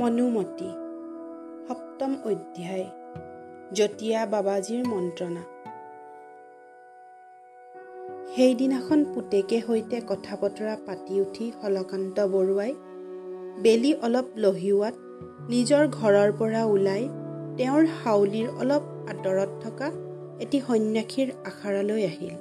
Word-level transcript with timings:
মনুমতী। 0.00 0.70
সপ্তম 1.68 2.12
অধ্যায় 2.24 2.86
জতীয়া 3.72 4.26
বাবাজীৰ 4.26 4.88
মন্ত্ৰণা। 4.88 5.42
সেইদিনাখন 8.36 9.04
পুতেকে 9.04 9.60
সৈতে 9.66 10.00
কথা 10.08 10.36
বতৰা 10.40 10.76
পাতি 10.86 11.20
উঠি 11.20 11.52
হলকান্ত 11.62 12.20
বৰুৱাই 12.20 12.74
বেলি 13.62 13.94
অলপ 14.02 14.26
লহিওৱাত 14.36 14.94
নিজৰ 15.50 15.88
ঘৰৰ 15.88 16.30
পৰা 16.38 16.64
ওলাই 16.64 17.08
তেওঁৰ 17.56 17.84
হাউলিৰ 18.04 18.48
অলপ 18.60 18.82
আঁতৰত 19.08 19.50
থকা 19.62 19.88
এটি 20.40 20.60
সন্যাসীৰ 20.60 21.28
আখাৰালৈ 21.44 22.02
আহিল। 22.04 22.36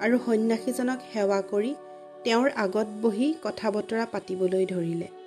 আৰু 0.00 0.18
সন্যাসীজনক 0.26 0.98
সেৱা 1.12 1.40
কৰি 1.50 1.74
তেওঁৰ 2.24 2.50
আগত 2.56 2.86
বহি 3.02 3.34
কথা 3.42 3.70
বতৰা 3.70 4.06
পাতিবলৈ 4.12 4.66
ধৰিলে। 4.66 5.21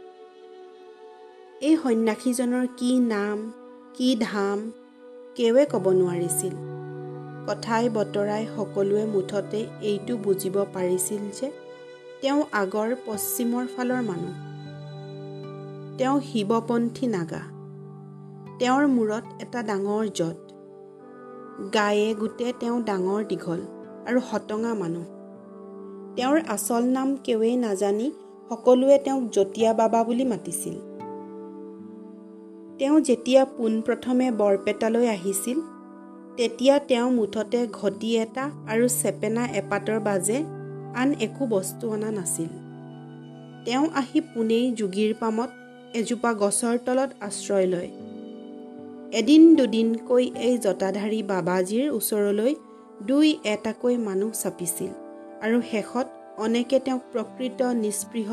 এই 1.62 1.78
সন্যাসীজনৰ 1.84 2.68
কি 2.78 3.00
নাম 3.00 3.54
কি 3.94 4.16
ধাম 4.22 4.72
কেৱে 5.36 5.66
ক'ব 5.66 5.86
নোৱাৰিছিল। 5.92 6.56
কথাই 7.48 7.90
বতৰাই 7.90 8.46
সকলোৱে 8.56 9.06
মুঠতে 9.06 9.66
এইটো 9.82 10.18
বুজিব 10.18 10.56
পাৰিছিল 10.74 11.22
যে 11.42 11.52
তেওঁ 12.22 12.44
আগৰ 12.52 12.96
পশ্চিমৰ 13.06 13.66
ফালৰ 13.78 14.02
মানুহ। 14.02 14.36
তেওঁ 15.98 16.22
শিৱপন্থী 16.22 17.08
নাগা। 17.08 17.44
তেওঁৰ 18.60 18.88
মূৰত 18.88 19.26
এটা 19.42 19.64
ডাঙৰ 19.64 20.06
জত 20.14 20.38
গায়ে 21.74 22.14
গোটে 22.14 22.54
তেওঁ 22.60 22.82
ডাঙৰ 22.82 23.24
দীঘল 23.26 23.62
আৰু 24.08 24.20
হটঙা 24.32 24.74
মানুহ। 24.74 25.06
তেওঁৰ 26.16 26.40
আচল 26.48 26.84
নাম 26.84 27.16
কেৱেই 27.16 27.56
নাজানি 27.56 28.12
সকলোৱে 28.50 28.98
তেওঁক 28.98 29.24
জতীয়া 29.30 29.74
বাবা 29.74 30.04
বুলি 30.04 30.26
মাতিছিল। 30.26 30.95
তেওঁ 32.80 32.98
যেতিয়া 33.00 33.42
পোনপ্ৰথমে 33.58 34.28
বৰপেটালৈ 34.32 35.06
আহিছিল 35.08 35.60
তেতিয়া 36.38 36.76
তেওঁ 36.90 37.10
মুঠতে 37.12 37.60
ঘটি 37.72 38.10
এটা 38.18 38.46
আৰু 38.72 38.86
চেপেনা 39.02 39.44
এপাতৰ 39.62 40.00
বাজে 40.00 40.40
আন 41.02 41.10
একো 41.20 41.44
বস্তু 41.48 41.86
অনা 41.90 42.10
নাছিল। 42.12 42.50
তেওঁ 43.66 43.86
আহি 44.02 44.20
পোনেই 44.32 44.66
যোগীৰ 44.72 45.14
পামত 45.22 45.50
এজোপা 46.00 46.32
গছৰ 46.34 46.76
তলত 46.86 47.12
আশ্ৰয় 47.28 47.68
লয়। 47.74 47.90
এদিন 49.20 49.42
দুদিনকৈ 49.56 50.26
এই 50.48 50.56
জতাধাৰী 50.58 51.20
বাবাজীৰ 51.24 51.88
ওচৰলৈ 51.90 52.54
দুই 53.08 53.28
এটাকৈ 53.54 53.96
মানুহ 53.98 54.32
চাপিছিল 54.42 54.92
আৰু 55.46 55.58
শেষত 55.72 56.08
অনেকে 56.38 56.78
তেওঁক 56.86 57.04
প্ৰকৃত 57.14 57.60
নিস্পৃহ 57.84 58.30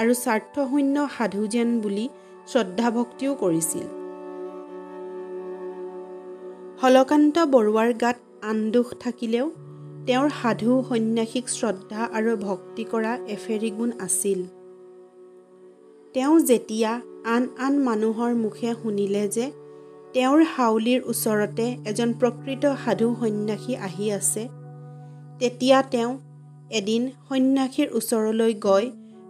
আৰু 0.00 0.12
স্বাৰ্থশূন্য 0.24 0.96
সাধু 1.16 1.42
যেন 1.46 1.68
বুলি 1.80 2.06
শ্ৰদ্ধাভক্তিও 2.46 3.32
কৰিছিল। 3.34 3.86
হলকান্ত 6.82 7.36
বৰুৱাৰ 7.46 7.90
গাত 7.94 8.18
আন 8.42 8.58
দুখ 8.70 8.88
থাকিলেও 9.00 9.46
তেওঁৰ 10.06 10.28
সাধু 10.42 10.70
সন্যাসীক 10.88 11.46
শ্ৰদ্ধা 11.48 12.02
আৰু 12.14 12.32
ভক্তি 12.36 12.84
কৰা 12.84 13.12
এফেৰি 13.28 13.70
গুণ 13.70 13.90
আছিল। 14.00 14.40
তেওঁ 16.14 16.34
যেতিয়া 16.40 16.92
আন 17.24 17.42
আন 17.58 17.74
মানুহৰ 17.78 18.32
মুখে 18.34 18.70
শুনিলে 18.82 19.24
যে 19.28 19.46
তেওঁৰ 20.14 20.40
হাউলিৰ 20.54 21.00
ওচৰতে 21.02 21.66
এজন 21.86 22.10
প্ৰকৃত 22.20 22.64
সাধু 22.84 23.08
সন্যাসী 23.20 23.74
আহি 23.88 24.06
আছে 24.10 24.42
তেতিয়া 25.38 25.78
তেওঁ 25.92 26.10
এদিন 26.70 27.02
সন্যাসীৰ 27.28 27.88
ওচৰলৈ 27.92 28.52
গৈ 28.54 28.84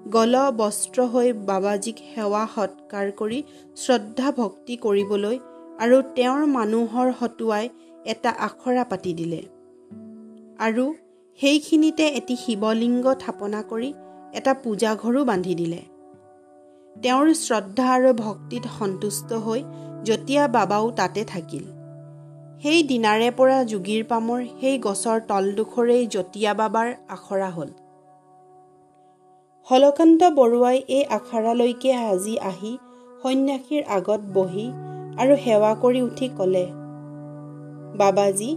গল 0.06 0.34
বস্ত্ৰ 0.56 1.02
হৈ 1.06 1.32
বাবাজীক 1.32 1.96
সেৱা 2.14 2.46
সৎকাৰ 2.54 3.10
কৰি 3.10 3.42
শ্ৰদ্ধা 3.76 4.30
ভক্তি 4.30 4.76
কৰিবলৈ 4.76 5.38
আৰু 5.80 6.02
তেওঁৰ 6.16 6.46
মানুহৰ 6.46 7.12
হতুৱাই 7.20 7.68
এটা 8.04 8.30
আখৰা 8.30 8.84
পাতি 8.84 9.14
দিলে। 9.14 9.42
আৰু 10.58 10.94
সেইখিনিতে 11.40 12.08
এটি 12.08 12.36
শিৱলিংগ 12.36 13.14
থাপনা 13.14 13.62
কৰি 13.62 13.94
এটা 14.34 14.54
পূজাঘৰো 14.54 15.24
বান্ধি 15.24 15.54
দিলে। 15.54 15.82
তেওঁৰ 17.02 17.34
শ্ৰদ্ধা 17.34 17.86
আৰু 17.94 18.12
ভক্তিত 18.14 18.64
সন্তুষ্ট 18.78 19.32
হৈ 19.32 19.62
জতীয়া 20.02 20.48
বাবাও 20.48 20.90
তাতে 20.90 21.24
থাকিল। 21.24 21.64
সেই 22.62 22.82
দিনাৰে 22.82 23.30
পৰা 23.30 23.64
যোগীৰ 23.64 24.04
পামৰ 24.04 24.40
সেই 24.60 24.78
গছৰ 24.78 25.20
তলডোখৰেই 25.20 26.06
জতীয়া 26.06 26.54
বাবাৰ 26.54 26.94
আখৰা 27.08 27.50
হ'ল। 27.50 27.81
হলকান্ত 29.66 30.20
বৰুৱাই 30.34 30.78
এই 30.88 31.04
আখাৰালৈকে 31.08 31.90
আজি 32.10 32.34
আহি 32.50 32.72
সন্যাসীৰ 33.22 33.82
আগত 33.88 34.22
বহি 34.34 34.66
আৰু 35.16 35.34
সেৱা 35.44 35.72
কৰি 35.82 36.00
উঠি 36.02 36.26
ক'লে 36.38 36.64
বাবাজী 37.96 38.50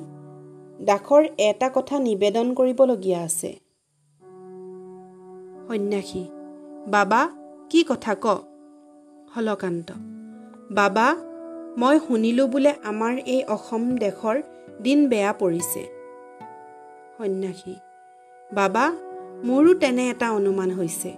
দাসৰ 0.79 1.23
এটা 1.39 1.67
কথা 1.69 1.95
নিবেদন 1.99 2.47
কৰিবলগীয়া 2.53 3.19
আছে। 3.21 3.51
সন্যাসী 5.67 6.23
বাবা 6.88 7.22
কি 7.69 7.79
কথা 7.83 8.13
ক? 8.16 8.25
হলকান্ত 9.35 9.89
বাবা 10.72 11.07
মই 11.77 11.95
শুনিলোঁ 12.07 12.47
বোলে 12.47 12.72
আমাৰ 12.83 13.13
এই 13.25 13.41
অসম 13.47 13.83
দেশৰ 13.95 14.37
দিন 14.81 14.99
বেয়া 15.07 15.31
পৰিছে। 15.33 15.83
সন্যাসী 17.17 17.75
বাবা 18.53 18.85
মোৰো 19.45 19.73
তেনে 19.73 20.03
এটা 20.09 20.28
অনুমান 20.31 20.69
হৈছে। 20.72 21.11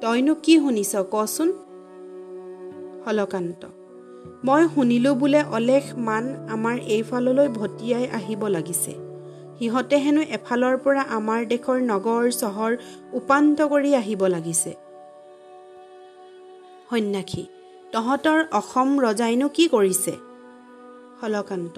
তইনো 0.00 0.34
কি 0.34 0.54
শুনিছ 0.58 0.92
কচোন? 1.10 1.48
হলকান্ত 3.06 3.62
মই 4.44 4.62
শুনিলোঁ 4.74 5.14
বোলে 5.14 5.40
অলেখ 5.52 5.84
মান 5.98 6.24
আমাৰ 6.48 6.76
এইফাললৈ 6.94 7.48
ভটিয়াই 7.48 8.06
আহিব 8.08 8.42
লাগিছে। 8.46 8.92
সিহঁতে 9.58 9.96
হেনো 9.96 10.22
এফালৰ 10.36 10.74
পৰা 10.84 11.02
আমাৰ 11.18 11.40
দেশৰ 11.46 11.78
নগৰ 11.82 12.24
চহৰ 12.30 12.72
উপান্ত 13.12 13.58
কৰি 13.62 13.90
আহিব 13.94 14.22
লাগিছে। 14.26 14.72
সন্যাসী 16.90 17.44
তহঁতৰ 17.92 18.38
অসম 18.52 18.88
ৰজাইনো 19.00 19.48
কি 19.48 19.64
কৰিছে? 19.68 20.14
হলকান্ত 21.22 21.76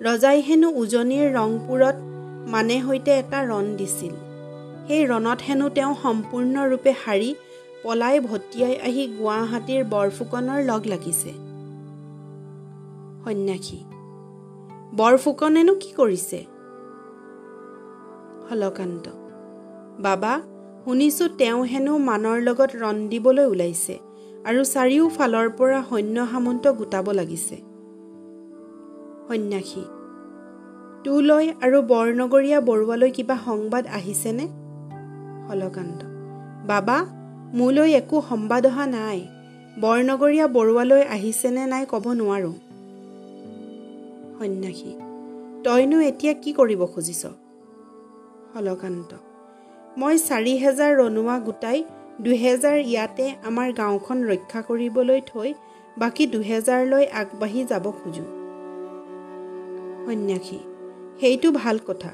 ৰজাই 0.00 0.38
হেনো 0.40 0.68
উজনিৰ 0.82 1.26
ৰংপুৰত 1.38 1.96
মানে 2.52 2.76
সৈতে 2.86 3.12
এটা 3.18 3.38
ৰণ 3.44 3.66
দিছিল। 3.76 4.29
সেই 4.88 5.02
ৰণত 5.10 5.38
হেনো 5.46 5.66
তেওঁ 5.76 5.92
সম্পূৰ্ণৰূপে 6.02 6.92
হাৰি 7.02 7.30
পলাই 7.82 8.16
ভটিয়াই 8.20 8.74
আহি 8.88 9.04
গুৱাহাটীৰ 9.18 9.82
বৰফুকনৰ 9.92 10.60
লগ 10.70 10.82
লাগিছে। 10.86 11.30
সন্যাসী 13.24 13.78
বৰফুকনেনো 14.96 15.74
কি 15.82 15.90
কৰিছে? 15.96 16.38
হলকান্ত 18.48 19.06
বাবা 20.00 20.32
শুনিছোঁ 20.84 21.28
তেওঁ 21.40 21.60
হেনো 21.64 21.92
মানৰ 22.08 22.38
লগত 22.48 22.70
ৰণ 22.82 22.96
দিবলৈ 23.08 23.46
ওলাইছে 23.52 23.94
আৰু 24.48 24.60
চাৰিওফালৰ 24.74 25.48
পৰা 25.58 25.80
সৈন্য 25.90 26.16
সামন্ত 26.32 26.64
গোটাব 26.78 27.06
লাগিছে। 27.10 27.56
সন্যাসী 29.28 29.84
তোলৈ 31.04 31.46
আৰু 31.64 31.78
বৰনগৰীয়া 31.92 32.58
বৰুৱালৈ 32.68 33.10
কিবা 33.10 33.36
সংবাদ 33.44 33.84
আহিছেনে? 33.98 34.46
হলকান্ত 35.50 36.00
বাবা 36.66 36.98
মোলৈ 37.54 37.90
একো 37.92 38.16
সংবাদ 38.28 38.66
অহা 38.66 38.84
নাই। 38.86 39.20
বৰনগৰীয়া 39.80 40.46
বৰুৱালৈ 40.48 41.02
আহিছেনে 41.02 41.64
নাই 41.66 41.84
ক'ব 41.90 42.04
নোৱাৰোঁ। 42.12 42.56
সন্যাসী 44.38 44.90
তইনো 45.64 46.00
এতিয়া 46.00 46.32
কি 46.32 46.50
কৰিব 46.52 46.82
খুজিছ? 46.86 47.22
হলকান্ত 48.54 49.10
মই 49.98 50.14
চাৰি 50.18 50.54
হেজাৰ 50.56 50.92
ৰণুৱা 50.96 51.36
গোটাই 51.38 51.78
দুহেজাৰ 52.20 52.78
ইয়াতে 52.90 53.26
আমাৰ 53.44 53.68
গাঁওখন 53.72 54.18
ৰক্ষা 54.24 54.60
কৰিবলৈ 54.62 55.20
থৈ 55.26 55.50
বাকী 55.98 56.24
দুহেজাৰলৈ 56.26 57.04
আগবাঢ়ি 57.20 57.60
যাব 57.64 57.84
খোজোঁ। 57.90 58.28
সন্যাসী 60.06 60.58
সেইটো 61.20 61.48
ভাল 61.52 61.78
কথা। 61.86 62.10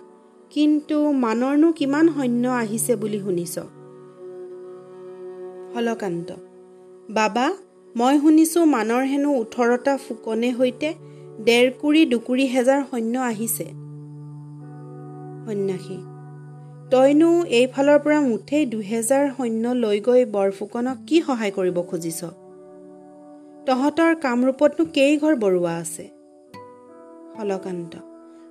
কিন্তু 0.50 0.96
মানৰনো 1.16 1.72
কিমান 1.72 2.08
সৈন্য 2.08 2.44
আহিছে 2.50 2.96
বুলি 2.96 3.18
শুনিছ? 3.20 3.54
হলকান্ত 5.74 6.28
বাবা 7.10 7.46
মই 7.94 8.14
শুনিছোঁ 8.18 8.64
মানৰ 8.66 9.02
হেনো 9.04 9.30
ওঠৰটা 9.34 9.94
ফুকনে 9.96 10.50
সৈতে 10.58 10.90
ডেৰকুৰি 11.44 12.02
দুকুৰি 12.06 12.46
হেজাৰ 12.46 12.80
সৈন্য 12.90 13.14
আহিছে। 13.20 13.66
সন্যাসী 15.44 15.98
তইনো 16.90 17.30
এইফালৰ 17.50 17.98
পৰা 17.98 18.18
মুঠেই 18.20 18.66
দুহেজাৰ 18.66 19.24
সৈন্য 19.36 19.64
লৈ 19.74 19.98
গৈ 20.00 20.24
বৰফুকনক 20.24 20.98
কি 21.06 21.16
সহায় 21.20 21.52
কৰিব 21.52 21.78
খুজিছ? 21.82 22.20
তহঁতৰ 23.66 24.12
কামৰূপতনো 24.14 24.84
কেইঘৰ 24.92 25.34
বৰুৱা 25.36 25.72
আছে? 25.76 26.04
হলকান্ত 27.38 28.05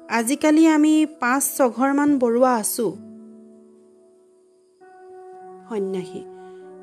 আজিকালি 0.09 0.67
আমি 0.67 1.05
পাঁচ 1.19 1.43
ছঘৰমান 1.57 2.19
বৰুৱা 2.19 2.51
আছোঁ। 2.55 2.91
সন্যাসী 5.69 6.21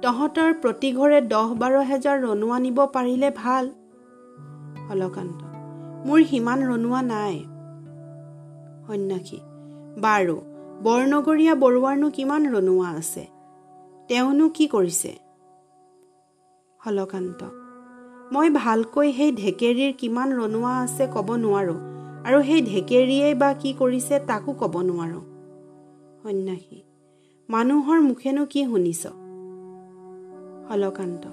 তহঁতৰ 0.02 0.52
প্ৰতি 0.52 0.92
ঘৰে 0.92 1.20
দহ 1.20 1.54
বাৰ 1.54 1.76
হেজাৰ 1.82 2.18
ৰণুৱা 2.22 2.58
নিব 2.58 2.78
পাৰিলে 2.86 3.30
ভাল। 3.36 3.70
হলকান্ত 4.88 5.40
মোৰ 6.06 6.22
সিমান 6.22 6.58
ৰণুৱা 6.62 7.02
নাই। 7.02 7.36
সন্যাসী 8.86 9.38
বাৰু 10.00 10.36
বৰনগৰীয়া 10.82 11.54
বৰুৱাৰনো 11.54 12.10
কিমান 12.10 12.42
ৰণুৱা 12.54 12.88
আছে? 12.88 13.24
তেওঁনো 14.08 14.48
কি 14.48 14.68
কৰিছে? 14.68 15.12
হলকান্ত 16.80 17.40
মই 18.32 18.50
ভালকৈ 18.50 19.08
সেই 19.12 19.32
ঢেকেৰীৰ 19.32 19.92
কিমান 19.92 20.28
ৰণুৱা 20.32 20.72
আছে 20.82 21.04
ক'ব 21.14 21.28
নোৱাৰোঁ। 21.36 21.91
আৰু 22.24 22.42
সেই 22.42 22.62
ঢেকেৰীয়ে 22.62 23.34
বা 23.34 23.52
কি 23.52 23.74
কৰিছে 23.78 24.18
তাকো 24.26 24.52
ক'ব 24.52 24.74
নোৱাৰোঁ। 24.82 25.22
সন্যাসী 26.22 26.82
মানুহৰ 27.48 28.00
মুখেনো 28.00 28.46
কি 28.46 28.64
শুনিছ? 28.64 29.06
হলকান্ত 30.70 31.24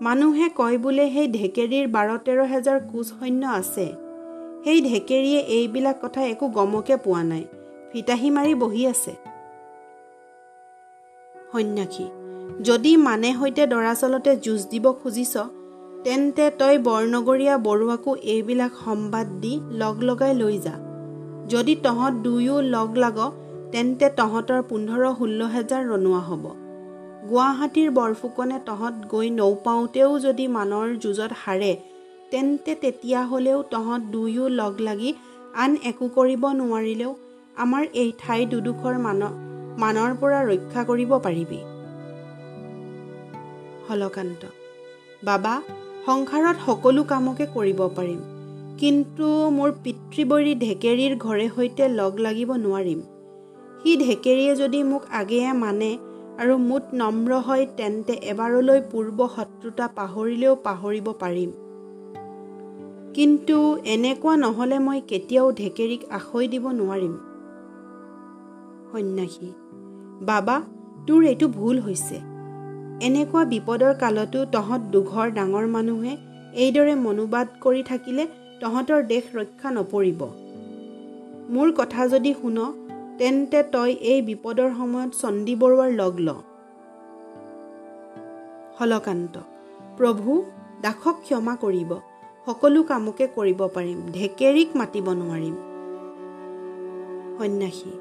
মানুহে 0.00 0.48
কয় 0.48 0.78
বোলে 0.78 1.10
সেই 1.10 1.28
ঢেকেৰীৰ 1.28 1.88
বাৰ 1.88 2.18
তেৰ 2.18 2.40
হেজাৰ 2.44 2.78
কোচ 2.80 3.06
সৈন্য 3.06 3.46
আছে। 3.46 3.86
সেই 4.64 4.80
ঢেকেৰীয়ে 4.80 5.40
এইবিলাক 5.40 5.96
কথা 6.02 6.20
একো 6.22 6.48
গমকে 6.48 6.96
পোৱা 6.96 7.22
নাই। 7.22 7.44
ফিতাহী 7.92 8.30
মাৰি 8.30 8.54
বহি 8.54 8.86
আছে। 8.86 9.12
সন্যাসী 11.52 12.06
যদি 12.62 12.96
মানে 12.96 13.34
সৈতে 13.40 13.66
দৰাচলতে 13.66 14.36
যুঁজ 14.36 14.66
দিব 14.66 14.92
খুজিছ 14.92 15.36
তেন্তে 16.04 16.44
তই 16.60 16.76
বৰনগৰীয়া 16.86 17.54
বৰুৱাকো 17.66 18.10
এইবিলাক 18.34 18.72
সম্বাদ 18.84 19.26
দি 19.42 19.52
লগ 19.80 19.96
লগাই 20.08 20.32
লৈ 20.34 20.56
যা। 20.58 20.74
যদি 21.46 21.74
তহঁত 21.84 22.14
দুয়ো 22.24 22.56
লগ 22.74 22.90
লাগ 22.96 23.18
তেন্তে 23.72 24.06
তহঁতৰ 24.18 24.60
পোন্ধৰ 24.70 25.02
ষোল্ল 25.18 25.40
হেজাৰ 25.54 25.82
ৰণুৱা 25.90 26.22
হ'ব। 26.28 26.44
গুৱাহাটীৰ 27.30 27.90
বৰফুকনে 27.90 28.58
তহঁত 28.68 28.94
গৈ 29.12 29.28
নৌপাওঁতেও 29.30 30.10
যদি 30.18 30.44
মানৰ 30.56 30.86
যুঁজত 31.02 31.32
হাৰে 31.42 31.72
তেন্তে 32.30 32.72
তেতিয়াহ'লেও 32.82 33.58
তহঁত 33.72 34.02
দুয়ো 34.12 34.44
লগ 34.60 34.74
লাগি 34.80 35.10
আন 35.54 35.70
একো 35.90 36.06
কৰিব 36.16 36.42
নোৱাৰিলেও 36.60 37.12
আমাৰ 37.56 37.82
এই 38.02 38.10
ঠাই 38.18 38.40
দুডোখৰ 38.52 38.94
মান 39.06 39.20
মানৰ 39.82 40.10
পৰা 40.20 40.40
ৰক্ষা 40.50 40.82
কৰিব 40.84 41.12
পাৰিবি। 41.26 41.60
হলকান্ত। 43.88 44.42
বাবা 45.22 45.54
সংসাৰত 46.06 46.56
সকলো 46.66 47.02
কামকে 47.04 47.46
কৰিব 47.54 47.80
পাৰিম। 47.96 48.20
কিন্তু 48.78 49.26
মোৰ 49.50 49.72
পিতৃবৰী 49.84 50.54
ঢেকেৰীৰ 50.54 51.16
ঘৰে 51.16 51.48
সৈতে 51.56 51.88
লগ 51.88 52.20
লাগিব 52.20 52.52
নোৱাৰিম। 52.52 53.00
সি 53.82 53.96
ঢেকেৰীয়ে 53.96 54.54
যদি 54.56 54.82
মোক 54.82 55.02
আগেয়ে 55.12 55.52
মানে 55.52 55.90
আৰু 56.38 56.58
মুঠ 56.58 56.82
নম্ৰ 56.92 57.32
হয় 57.32 57.66
তেন্তে 57.76 58.12
এবাৰলৈ 58.12 58.80
পূৰ্ব 58.92 59.28
শত্ৰুতা 59.36 59.88
পাহৰিলেও 59.88 60.54
পাহৰিব 60.54 61.12
পাৰিম। 61.20 61.50
কিন্তু 63.14 63.58
এনেকুৱা 63.84 64.36
নহ'লে 64.36 64.78
মই 64.78 65.00
কেতিয়াও 65.08 65.52
ঢেকেৰীক 65.52 66.02
আখৈ 66.10 66.48
দিব 66.48 66.64
নোৱাৰিম। 66.70 67.14
সন্যাসী 68.92 69.52
বাবা 70.22 70.56
তোৰ 71.06 71.24
এইটো 71.24 71.48
ভুল 71.48 71.78
হৈছে। 71.78 72.29
এনেকুৱা 73.00 73.44
বিপদৰ 73.44 73.94
কালতো 73.94 74.40
তহঁত 74.44 74.80
দুঘৰ 74.80 75.30
ডাঙৰ 75.30 75.66
মানুহে 75.66 76.16
এইদৰে 76.54 76.94
মনোবাদ 76.94 77.46
কৰি 77.60 77.82
থাকিলে 77.82 78.26
তহঁতৰ 78.60 79.02
দেশ 79.02 79.24
ৰক্ষা 79.34 79.70
নপৰিব। 79.70 80.20
মোৰ 81.50 81.72
কথা 81.72 82.08
যদি 82.08 82.34
শুন 82.34 82.58
তেন্তে 83.18 83.62
তই 83.62 83.90
এই 83.92 84.22
বিপদৰ 84.22 84.70
সময়ত 84.78 85.10
চণ্ডী 85.20 85.54
বৰুৱাৰ 85.56 85.90
লগ 85.92 86.20
ল। 86.20 86.28
হলকান্ত 88.80 89.34
প্ৰভু 89.96 90.42
দাসক 90.82 91.16
ক্ষমা 91.22 91.56
কৰিব। 91.56 91.90
সকলো 92.46 92.82
কামকে 92.82 93.26
কৰিব 93.26 93.60
পাৰিম। 93.74 93.98
ঢেকেৰীক 94.12 94.68
মাতিব 94.76 95.06
নোৱাৰিম। 95.12 95.56
সন্যাসী 97.38 97.92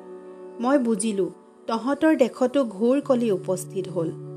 মই 0.59 0.77
বুজিলোঁ 0.77 1.29
তহঁতৰ 1.67 2.13
দেশতো 2.15 2.59
ঘোৰ 2.65 3.01
কলি 3.01 3.31
উপস্থিত 3.31 3.87
হ'ল। 3.87 4.28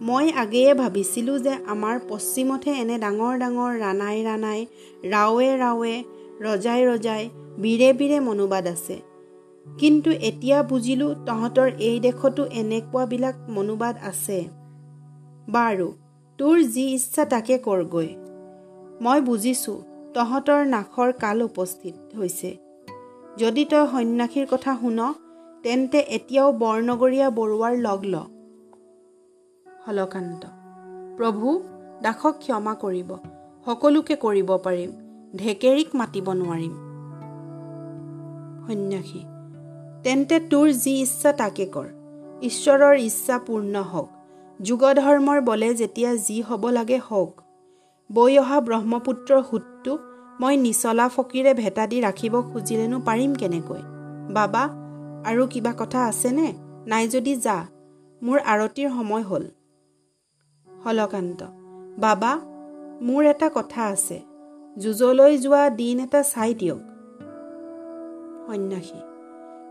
মই 0.00 0.26
আগেয়ে 0.42 0.72
ভাবিছিলোঁ 0.74 1.36
যে 1.38 1.54
আমাৰ 1.66 1.96
পশ্চিমতহে 2.08 2.72
এনে 2.82 2.96
ডাঙৰ 2.98 3.34
ডাঙৰ 3.42 3.72
ৰাণাই 3.84 4.18
ৰাণাই 4.28 4.60
ৰাৱে 5.14 5.48
ৰাৱে 5.62 5.94
ৰজাই 6.40 6.80
ৰজাই 6.90 7.22
বীৰে 7.62 7.90
বীৰে 7.92 8.18
মনোবাদ 8.20 8.64
আছে। 8.66 8.96
কিন্তু 9.66 10.10
এতিয়া 10.28 10.58
বুজিলোঁ 10.62 11.10
তহঁতৰ 11.26 11.68
এই 11.88 11.96
দেশতো 12.00 12.42
এনেকুৱাবিলাক 12.60 13.36
মনোবাদ 13.48 13.94
আছে। 14.02 14.38
বাৰু 15.50 15.88
তোৰ 16.38 16.56
যি 16.74 16.84
ইচ্ছা 16.94 17.24
তাকে 17.24 17.54
কৰগৈ। 17.58 18.10
মই 19.04 19.18
বুজিছোঁ 19.20 19.78
তহঁতৰ 20.14 20.60
নাশৰ 20.66 21.10
কাল 21.12 21.38
উপস্থিত 21.42 21.94
হৈছে। 22.18 22.50
যদি 23.38 23.62
তই 23.70 23.84
সন্যাসীৰ 23.92 24.46
কথা 24.46 24.72
শুন 24.80 24.98
তেন্তে 25.64 25.98
এতিয়াও 26.16 26.48
বৰনগৰীয়া 26.62 27.28
বৰুৱাৰ 27.38 27.74
লগ 27.86 28.00
ল। 28.04 28.16
হলকান্ত 29.88 30.42
প্ৰভু 31.16 31.60
দাসক 32.02 32.34
ক্ষমা 32.38 32.74
কৰিব। 32.74 33.10
সকলোকে 33.66 34.14
কৰিব 34.16 34.50
পাৰিম। 34.56 34.90
ঢেকেৰীক 35.36 35.88
মাতিব 35.94 36.26
নোৱাৰিম। 36.32 36.74
সন্যাসী 38.66 39.22
তেন্তে 40.04 40.40
তোৰ 40.40 40.72
যি 40.72 40.92
ইচ্ছা 41.00 41.32
তাকে 41.32 41.66
কৰ। 41.66 41.86
ঈশ্বৰৰ 42.42 42.96
ইচ্ছা 42.98 43.38
পূৰ্ণ 43.38 43.74
হওক। 43.82 44.08
যুগধৰ্মৰ 44.62 45.40
বলে 45.40 45.74
যেতিয়া 45.74 46.16
যি 46.16 46.42
হ'ব 46.42 46.68
লাগে 46.68 46.98
হওক। 46.98 47.40
বৈ 48.12 48.38
অহা 48.38 48.60
ব্ৰহ্মপুত্ৰৰ 48.60 49.42
সোঁতটো 49.50 49.98
মই 50.40 50.56
নিচলা 50.56 51.08
ফকীৰে 51.08 51.54
ভেটা 51.54 51.86
দি 51.86 52.00
ৰাখিব 52.00 52.34
খুজিলেনো 52.52 52.98
পাৰিম 53.00 53.34
কেনেকৈ? 53.34 53.82
বাবা 54.32 54.62
আৰু 55.30 55.46
কিবা 55.46 55.72
কথা 55.78 56.00
আছেনে? 56.04 56.52
নাই 56.86 57.08
যদি 57.08 57.36
যা। 57.36 57.66
মোৰ 58.22 58.38
আৰতিৰ 58.38 58.88
সময় 58.88 59.22
হ'ল। 59.22 59.44
হলকান্ত। 60.90 61.40
বাবা 61.98 62.32
মোৰ 63.02 63.22
এটা 63.24 63.50
কথা 63.54 63.82
আছে। 63.84 64.20
যুঁজলৈ 64.78 65.38
যোৱা 65.38 65.70
দিন 65.70 66.00
এটা 66.00 66.22
চাই 66.22 66.54
দিয়ক। 66.54 66.80
সন্যাসী 68.46 69.00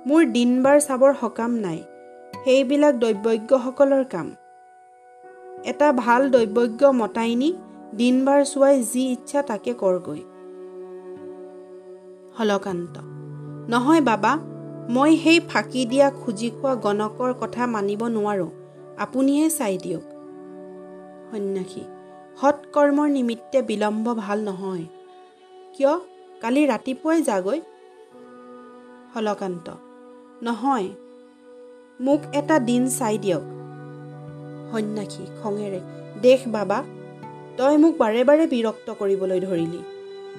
মোৰ 0.08 0.22
দিন 0.32 0.64
বাৰ 0.64 0.78
চাবৰ 0.80 1.14
সকাম 1.22 1.52
নাই। 1.56 1.80
সেইবিলাক 2.44 2.96
দৈৱজ্ঞসকলৰ 2.96 4.04
কাম। 4.04 4.28
এটা 5.66 5.88
ভাল 5.94 6.22
দৈৱজ্ঞ 6.32 6.92
মতাই 6.92 7.36
নি 7.36 7.50
দিন 7.96 8.26
বাৰ 8.26 8.46
চোৱাই 8.46 8.84
যি 8.84 9.04
ইচ্ছা 9.12 9.42
তাকে 9.42 9.74
কৰগৈ। 9.74 10.22
হলকান্ত 12.40 12.96
নহয় 13.70 14.02
বাবা 14.02 14.34
মই 14.90 15.18
সেই 15.18 15.40
ফাঁকি 15.40 15.86
দিয়া 15.86 16.08
খুজি 16.12 16.50
খোৱা 16.50 16.76
গণকৰ 16.76 17.34
কথা 17.34 17.68
মানিব 17.68 18.02
নোৱাৰোঁ। 18.08 18.52
আপুনিহে 18.98 19.50
চাই 19.50 19.78
দিয়ক। 19.78 20.09
সন্যাসী 21.32 21.84
সৎকৰ্মৰ 22.42 23.10
নিমিত্তে 23.10 23.62
বিলম্ব 23.62 24.14
ভাল 24.14 24.40
নহয়। 24.40 24.86
কিয়? 25.74 26.00
কালি 26.42 26.68
ৰাতিপুৱাই 26.68 27.22
যাগৈ। 27.22 27.62
হলকান্ত 29.16 29.70
নহয়। 30.44 30.90
মোক 32.02 32.22
এটা 32.34 32.60
দিন 32.60 32.90
চাই 32.90 33.18
দিয়ক। 33.18 33.42
সন্যাসী 34.72 35.24
খঙেৰে 35.44 35.80
দেশ 36.22 36.40
বাবা 36.48 36.84
তই 37.58 37.78
মোক 37.78 37.98
বাৰে 37.98 38.24
বাৰে 38.24 38.48
বিৰক্ত 38.48 38.90
কৰিবলৈ 39.00 39.40
ধৰিলি। 39.40 39.82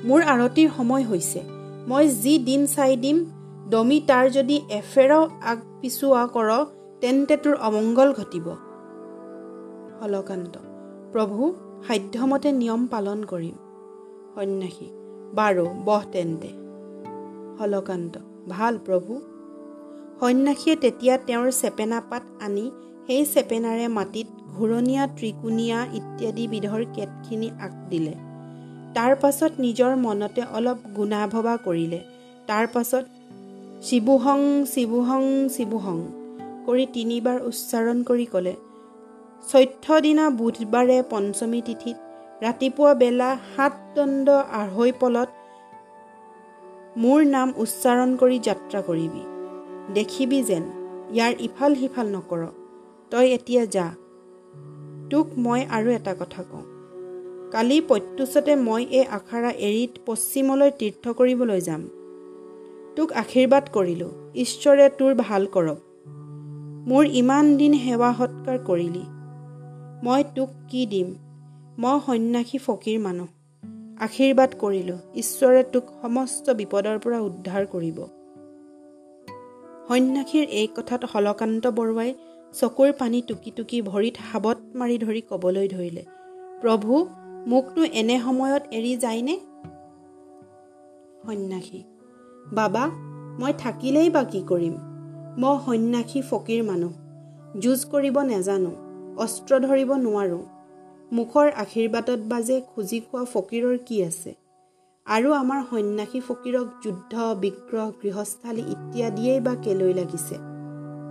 মোৰ 0.04 0.22
আৰতিৰ 0.22 0.68
সময় 0.76 1.04
হৈছে। 1.04 1.40
মই 1.88 2.08
যি 2.08 2.38
দিন 2.38 2.66
চাই 2.66 2.96
দিম 2.96 3.24
দমি 3.68 4.00
তাৰ 4.06 4.30
যদি 4.30 4.56
এফেৰাও 4.70 5.28
আগ 5.42 5.58
পিছোৱা 5.80 6.26
কৰ 6.26 6.50
তেন্তে 7.00 7.36
তোৰ 7.36 7.54
অমংগল 7.54 8.12
ঘটিব। 8.12 8.46
হলকান্ত 10.00 10.69
প্ৰভু 11.12 11.52
সাধ্যমতে 11.88 12.52
নিয়ম 12.52 12.86
পালন 12.86 13.24
কৰিম। 13.24 13.56
সন্যাসী 14.34 14.88
বাৰু 15.34 15.66
বহ 15.84 16.02
তেন্তে। 16.12 16.50
হলকান্ত 17.60 18.18
ভাল 18.48 18.78
প্ৰভু। 18.86 19.20
সন্যাসীয়ে 20.20 20.76
তেতিয়া 20.76 21.18
তেওঁৰ 21.18 21.50
চেপেনা 21.50 22.00
পাত 22.10 22.22
আনি 22.40 22.70
সেই 23.06 23.26
চেপেনাৰে 23.26 23.88
মাটিত 23.88 24.26
ঘূৰণীয়া 24.56 25.06
ত্ৰিকোণীয়া 25.06 25.78
ইত্যাদি 25.92 26.48
বিধৰ 26.48 26.84
কেটখিনি 26.94 27.50
আঁক 27.60 27.74
দিলে। 27.88 28.14
তাৰ 28.94 29.16
পাছত 29.16 29.52
নিজৰ 29.58 29.96
মনতে 29.96 30.42
অলপ 30.52 30.78
গুণা 30.96 31.26
ভবা 31.26 31.56
কৰিলে। 31.56 32.00
তাৰ 32.46 32.66
পাছত 32.66 33.04
শিৱুহং 33.82 34.40
শিৱুহং 34.64 35.24
শিৱুহং 35.48 35.98
কৰি 36.66 36.86
তিনিবাৰ 36.92 37.38
উচ্চাৰণ 37.42 38.02
কৰি 38.02 38.24
ক'লে। 38.24 38.54
চৈধ্য 39.48 40.00
দিনা 40.00 40.30
বুধবাৰে 40.30 41.02
পঞ্চমী 41.10 41.62
তিথিত 41.62 41.96
ৰাতিপুৱা 42.42 42.94
বেলা 42.94 43.38
সাত 43.56 43.72
দণ্ড 43.94 44.28
আঢ়ৈ 44.30 44.92
পলত 45.00 45.28
মোৰ 46.96 47.24
নাম 47.24 47.52
উচ্চাৰণ 47.56 48.16
কৰি 48.16 48.38
যাত্ৰা 48.38 48.80
কৰিবি। 48.82 49.22
দেখিবি 49.94 50.42
যেন 50.42 50.62
ইয়াৰ 51.12 51.34
ইফাল 51.40 51.74
সিফাল 51.74 52.06
নকৰ। 52.06 52.46
তই 53.10 53.32
এতিয়া 53.32 53.66
যা। 53.66 53.86
তোক 55.10 55.26
মই 55.36 55.66
আৰু 55.70 55.90
এটা 55.90 56.14
কথা 56.20 56.42
কওঁ। 56.42 56.64
কালি 57.50 57.80
প্ৰত্যুষতে 57.80 58.56
মই 58.56 58.84
এই 58.84 59.04
আখাৰা 59.04 59.50
এৰি 59.50 59.88
পশ্চিমলৈ 60.06 60.70
তীৰ্থ 60.78 61.08
কৰিবলৈ 61.08 61.60
যাম। 61.60 61.88
তোক 62.96 63.12
আশীৰ্বাদ 63.12 63.64
কৰিলোঁ। 63.72 64.10
ঈশ্বৰে 64.34 64.90
তোৰ 64.98 65.14
ভাল 65.14 65.46
কৰক। 65.46 65.78
মোৰ 66.88 67.04
ইমান 67.12 67.56
দিন 67.56 67.72
সেৱা 67.78 68.14
সৎকাৰ 68.18 68.58
কৰিলি। 68.58 69.19
মই 70.04 70.24
তোক 70.34 70.48
কি 70.68 70.86
দিম? 70.86 71.14
মই 71.78 72.00
সন্যাসী 72.06 72.58
ফকীৰ 72.58 73.00
মানুহ। 73.00 73.26
আশীৰ্বাদ 73.98 74.54
কৰিলোঁ। 74.58 74.98
ঈশ্বৰে 75.14 75.62
তোক 75.62 75.84
সমস্ত 76.02 76.50
বিপদৰ 76.50 76.98
পৰা 76.98 77.20
উদ্ধাৰ 77.20 77.66
কৰিব। 77.66 78.00
সন্যাসীৰ 79.88 80.46
এই 80.48 80.68
কথাত 80.76 81.04
হলকান্ত 81.04 81.66
বৰুৱাই 81.66 82.14
চকুৰ 82.52 82.92
পানী 82.92 83.22
টুকি 83.22 83.50
টুকি 83.50 83.82
ভৰিত 83.82 84.16
সাবত 84.32 84.56
মাৰি 84.74 84.98
ধৰি 84.98 85.20
ক'বলৈ 85.20 85.68
ধৰিলে 85.68 86.04
প্ৰভু 86.60 87.06
মোকনো 87.46 87.84
এনে 87.84 88.20
সময়ত 88.20 88.62
এৰি 88.70 88.96
যায়নে? 88.96 89.40
সন্যাসী 91.26 91.82
বাবা 92.52 92.88
মই 93.40 93.52
থাকিলেই 93.58 94.10
বা 94.10 94.24
কি 94.24 94.40
কৰিম? 94.48 94.74
মই 95.38 95.58
সন্যাসী 95.66 96.22
ফকীৰ 96.22 96.62
মানুহ। 96.62 96.92
যুঁজ 97.60 97.84
কৰিব 97.84 98.20
নেজানো। 98.20 98.89
অস্ত্ৰ 99.20 99.58
ধৰিব 99.60 99.90
নোৱাৰোঁ। 99.92 100.42
মুখৰ 101.12 101.50
আশীৰ্বাদত 101.56 102.20
বাজে 102.28 102.60
খুজি 102.74 103.00
খোৱা 103.00 103.24
ফকীৰৰ 103.24 103.78
কি 103.86 104.04
আছে? 104.04 104.34
আৰু 105.06 105.32
আমাৰ 105.32 105.60
সন্যাসী 105.70 106.20
ফকীৰক 106.20 106.66
যুদ্ধ 106.84 107.14
বিগ্ৰহ 107.40 107.90
গৃহস্থালী 108.02 108.60
ইত্যাদিয়েই 108.60 109.40
বা 109.40 109.54
কেলৈ 109.54 109.92
লাগিছে? 109.94 110.36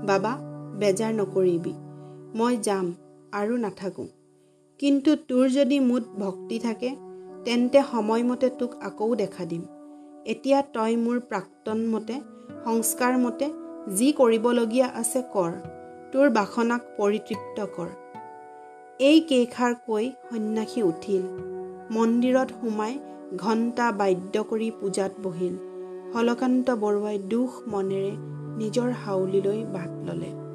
বাবা 0.05 0.37
বেজাৰ 0.79 1.13
নকৰিবি। 1.13 1.73
মই 2.37 2.57
যাম 2.57 2.93
আৰু 3.31 3.57
নাথাকোঁ। 3.57 4.07
কিন্তু 4.79 5.15
তোৰ 5.15 5.49
যদি 5.49 5.79
মুঠ 5.79 6.03
ভক্তি 6.03 6.59
থাকে 6.59 6.89
তেন্তে 7.45 7.79
সময়মতে 7.91 8.49
তোক 8.49 8.71
আকৌ 8.83 9.15
দেখা 9.15 9.45
দিম। 9.45 9.63
এতিয়া 10.25 10.61
তই 10.73 10.95
মোৰ 10.95 11.19
প্ৰাক্তন 11.19 11.87
মতে 11.87 12.21
সংস্কাৰ 12.63 13.17
মতে 13.17 13.51
যি 13.95 14.11
কৰিবলগীয়া 14.11 14.87
আছে 14.95 15.23
কৰ। 15.33 15.51
তোৰ 16.13 16.29
বাসনাক 16.29 16.81
পৰিতৃপ্ত 16.97 17.65
কৰ। 17.75 17.89
এই 18.99 19.19
কেইষাৰ 19.21 19.73
কৈ 19.87 20.05
সন্যাসী 20.29 20.81
উঠিল। 20.81 21.23
মন্দিৰত 21.91 22.49
সোমাই 22.61 22.99
ঘণ্টা 23.35 23.91
বাদ্য 23.91 24.43
কৰি 24.43 24.71
পূজাত 24.81 25.11
বহিল। 25.23 25.55
হলকান্ত 26.13 26.71
বৰুৱাই 26.71 27.17
দুখ 27.17 27.51
মনেৰে 27.67 28.11
নিজৰ 28.57 28.89
হাউলিলৈ 28.91 29.63
বাট 29.73 29.89
ল'লে। 30.07 30.48